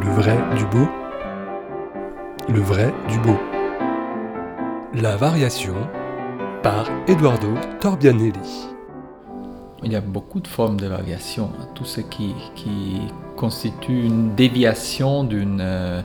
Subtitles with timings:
[0.00, 0.88] Le vrai du beau.
[2.48, 3.36] Le vrai du beau.
[4.94, 5.74] La variation
[6.62, 7.48] par Eduardo
[7.80, 8.68] Torbianelli.
[9.82, 11.50] Il y a beaucoup de formes de variation.
[11.74, 13.00] Tout ce qui, qui
[13.36, 16.02] constitue une déviation d'une euh,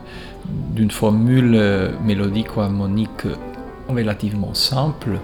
[0.90, 3.28] formule euh, mélodique ou harmonique
[3.88, 5.20] relativement simple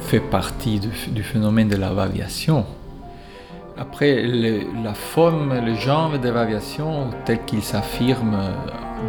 [0.00, 2.64] fait partie du phénomène de la variation.
[3.80, 8.50] Après, la forme, le genre de variation tel qu'il s'affirme euh,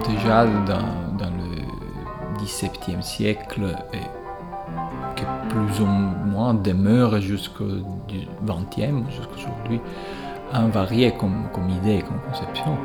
[0.08, 3.98] déjà dans, dans le XVIIe siècle et
[5.16, 7.66] qui plus ou moins demeure jusqu'au
[8.46, 9.82] XXe, jusqu'aujourd'hui,
[10.54, 12.78] invarié comme, comme idée, comme conception.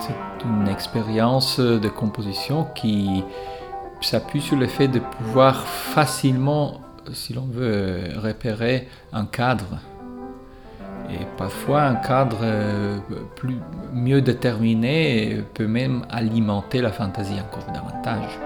[0.00, 3.24] C'est une expérience de composition qui
[4.00, 6.80] s'appuie sur le fait de pouvoir facilement,
[7.12, 9.78] si l'on veut, repérer un cadre.
[11.10, 12.44] Et parfois, un cadre
[13.36, 13.58] plus,
[13.92, 18.38] mieux déterminé peut même alimenter la fantaisie encore davantage.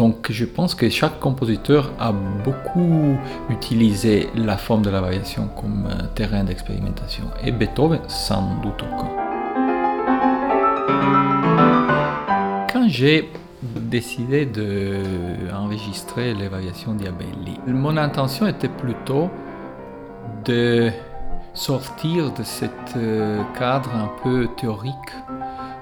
[0.00, 3.18] Donc je pense que chaque compositeur a beaucoup
[3.50, 7.24] utilisé la forme de la variation comme euh, terrain d'expérimentation.
[7.44, 9.10] Et Beethoven, sans doute aucun.
[12.72, 13.28] Quand j'ai
[13.90, 19.28] décidé d'enregistrer les variations Diabelli, mon intention était plutôt
[20.44, 20.90] de
[21.52, 22.66] sortir de ce
[22.96, 24.94] euh, cadre un peu théorique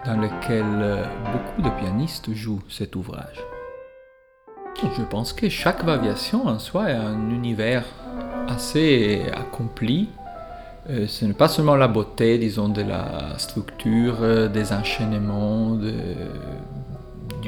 [0.06, 3.44] dans lequel euh, beaucoup de pianistes jouent cet ouvrage.
[4.96, 7.84] Je pense que chaque variation en soi est un univers
[8.48, 10.08] assez accompli.
[10.88, 15.76] Euh, ce n'est pas seulement la beauté, disons, de la structure, des enchaînements,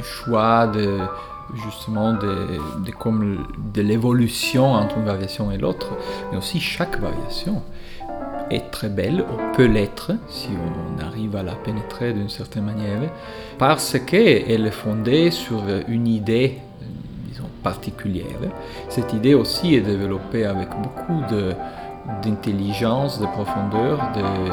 [0.01, 0.99] du choix, de,
[1.65, 5.89] justement de, de, comme de l'évolution entre une variation et l'autre,
[6.31, 7.63] mais aussi chaque variation
[8.51, 13.01] est très belle, ou peut l'être, si on arrive à la pénétrer d'une certaine manière,
[13.59, 16.59] parce qu'elle est fondée sur une idée
[17.63, 18.41] particulière.
[18.89, 21.23] Cette idée aussi est développée avec beaucoup
[22.23, 24.53] d'intelligence, de, profondeur, de,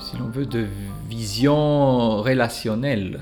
[0.00, 0.66] si l'on veut, de
[1.08, 3.20] vision relationnelle.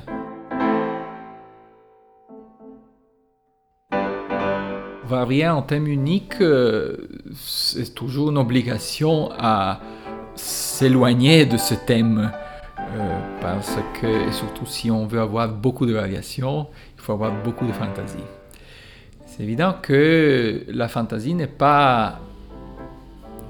[5.09, 6.97] Varier en thème unique, euh,
[7.35, 9.81] c'est toujours une obligation à
[10.35, 12.33] s'éloigner de ce thème.
[12.79, 17.67] Euh, parce que, surtout si on veut avoir beaucoup de variations, il faut avoir beaucoup
[17.67, 18.19] de fantaisie.
[19.27, 22.19] C'est évident que la fantaisie n'est pas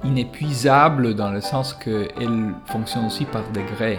[0.04, 3.98] inépuisable dans le sens qu'elle fonctionne aussi par degrés.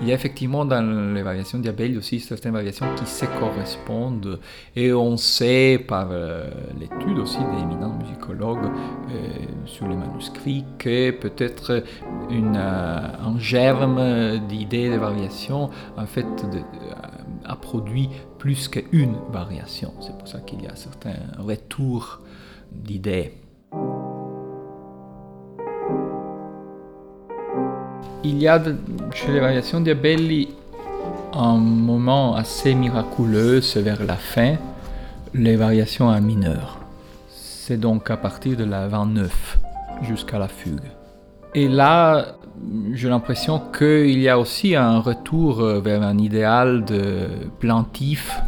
[0.00, 4.38] Il y a effectivement dans les variations diabètiques aussi certaines variations qui se correspondent
[4.76, 6.48] et on sait par euh,
[6.78, 8.70] l'étude aussi des éminents musicologues
[9.10, 9.28] euh,
[9.66, 11.82] sur les manuscrits que peut-être
[12.30, 16.26] euh, un germe d'idées de variations en fait
[17.44, 18.08] a produit
[18.38, 19.92] plus qu'une variation.
[20.00, 22.20] C'est pour ça qu'il y a certains retours
[22.70, 23.32] d'idées.
[28.30, 28.62] Il y a
[29.14, 30.50] chez les variations Diabelli
[31.32, 34.56] un moment assez miraculeux, c'est vers la fin,
[35.32, 36.78] les variations en mineur.
[37.30, 39.58] C'est donc à partir de la 29
[40.02, 40.90] jusqu'à la fugue.
[41.54, 42.34] Et là,
[42.92, 47.28] j'ai l'impression qu'il y a aussi un retour euh, vers un idéal de
[47.58, 48.38] plantif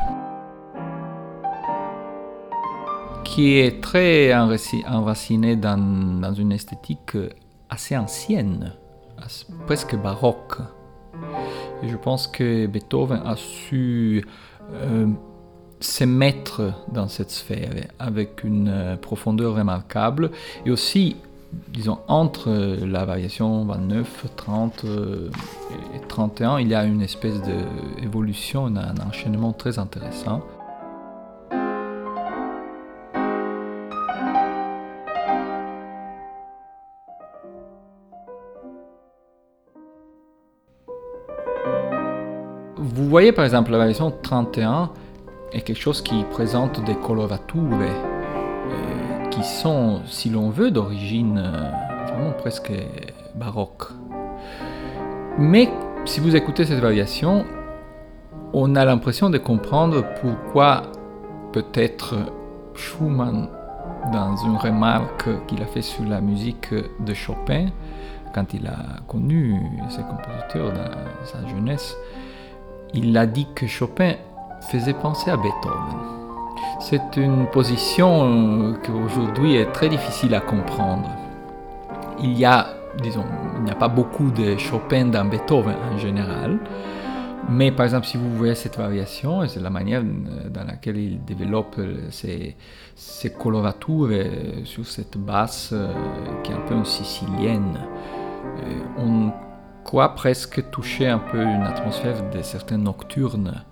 [3.25, 7.17] qui est très enraciné dans, dans une esthétique
[7.71, 8.75] assez ancienne,
[9.67, 10.59] presque baroque.
[11.83, 14.25] Je pense que Beethoven a su
[14.73, 15.07] euh,
[15.81, 20.31] se mettre dans cette sphère avec une euh, profondeur remarquable
[20.67, 21.17] et aussi
[21.69, 22.51] disons, entre
[22.85, 25.31] la variation 29, 30 euh,
[25.95, 27.41] et 31, il y a une espèce
[28.01, 30.43] d'évolution, un enchaînement très intéressant.
[43.11, 44.91] Voyez par exemple la variation 31
[45.53, 47.61] est quelque chose qui présente des colorature
[49.31, 52.73] qui sont, si l'on veut, d'origine euh, vraiment presque
[53.35, 53.85] baroque.
[55.39, 55.69] Mais
[56.05, 57.45] si vous écoutez cette variation,
[58.53, 60.83] on a l'impression de comprendre pourquoi
[61.53, 62.17] peut-être
[62.75, 63.49] Schumann,
[64.13, 67.67] dans une remarque qu'il a fait sur la musique de Chopin,
[68.35, 71.97] quand il a connu ses compositeurs dans sa jeunesse,
[72.95, 74.15] il a dit que Chopin
[74.71, 75.99] faisait penser à Beethoven.
[76.81, 81.11] C'est une position euh, qui aujourd'hui est très difficile à comprendre.
[82.23, 82.69] Il y a
[83.03, 83.25] disons,
[83.59, 86.59] il n'y a pas beaucoup de Chopin dans Beethoven en général.
[87.49, 91.81] Mais par exemple, si vous voyez cette variation, c'est la manière dans laquelle il développe
[92.11, 92.57] ses,
[92.95, 94.11] ses coloratures
[94.65, 95.75] sur cette basse
[96.43, 97.79] qui est un peu sicilienne.
[98.99, 99.33] On
[99.91, 103.65] croit presque toucher un peu une atmosphère de certains nocturnes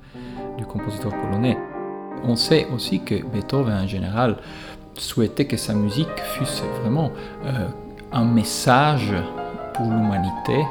[0.57, 1.57] du compositeur polonais.
[2.25, 4.39] On sait aussi que Beethoven en général
[4.97, 6.45] souhaitait que sa musique fût
[6.83, 7.13] vraiment
[7.45, 7.69] euh,
[8.11, 9.15] un message
[9.75, 10.67] pour l'humanité.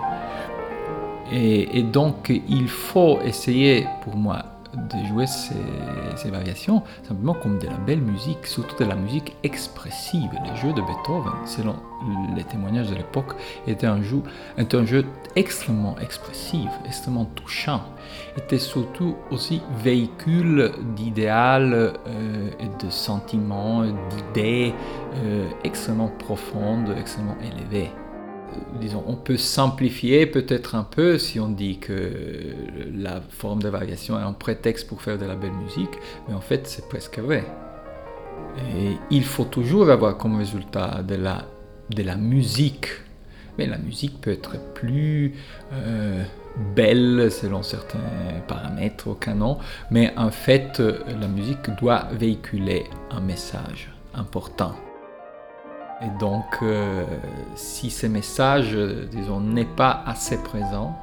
[1.31, 7.77] Et, donc il faut essayer pour moi de jouer ces, variations simplement comme de la
[7.77, 10.29] belle musique, surtout de la musique expressive.
[10.43, 11.75] Les jeux de Beethoven, selon
[12.35, 13.33] les témoignages de l'époque,
[13.65, 14.21] étaient un jeu,
[14.57, 15.05] un jeu
[15.35, 17.81] extrêmement expressif, extrêmement touchant,
[18.37, 22.49] était surtout aussi véhicule d'idéal euh,
[22.79, 24.73] de sentiments, d'idées
[25.15, 27.91] euh, extrêmement profondes, extrêmement élevées
[28.79, 32.11] disons, on peut simplifier peut-être un peu si on dit que
[32.95, 35.97] la forme de variation est un prétexte pour faire de la belle musique,
[36.27, 37.45] mais en fait c'est presque vrai.
[38.75, 42.89] Et il faut toujours avoir comme résultat de la, musique,
[43.57, 45.33] mais la musique peut être plus
[45.73, 46.23] euh,
[46.75, 47.99] belle selon certains
[48.47, 49.57] paramètres au canon,
[49.91, 54.73] mais en fait la musique doit véhiculer un message important.
[56.01, 57.05] Et donc, euh,
[57.55, 58.77] si ce message,
[59.11, 60.95] disons, n'est pas assez présent,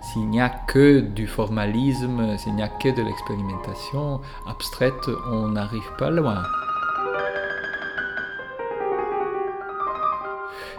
[0.00, 5.90] s'il n'y a que du formalisme, s'il n'y a que de l'expérimentation abstraite, on n'arrive
[5.98, 6.42] pas loin.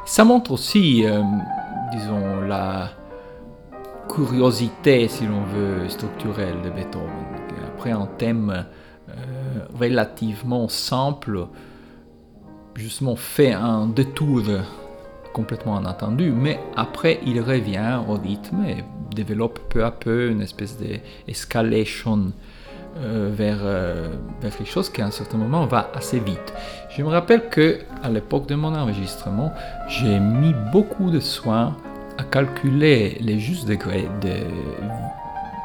[0.05, 1.21] Ça montre aussi, euh,
[1.91, 2.91] disons, la
[4.13, 7.09] curiosité, si l'on veut, structurelle de Beethoven.
[7.67, 8.65] Après un thème
[9.09, 9.13] euh,
[9.77, 11.47] relativement simple,
[12.75, 14.41] justement fait un détour
[15.33, 18.83] complètement inattendu, mais après il revient au rythme et
[19.13, 22.31] développe peu à peu une espèce d'escalation
[22.97, 26.53] euh, vers, euh, vers quelque chose qui à un certain moment va assez vite.
[26.95, 29.51] Je me rappelle que à l'époque de mon enregistrement,
[29.87, 31.75] j'ai mis beaucoup de soin
[32.19, 34.29] à calculer les justes degrés de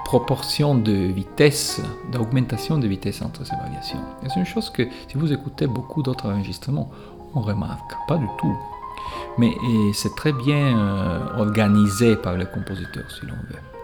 [0.08, 3.99] proportion de vitesse, d'augmentation de vitesse entre ces variations.
[4.26, 6.90] c'est une chose que si vous écoutez beaucoup d'autres enregistrements,
[7.34, 8.56] on remarque pas du tout.
[9.37, 9.52] Mais
[9.93, 13.77] c'est très bien euh, organisé par le compositeur, si l'on veut.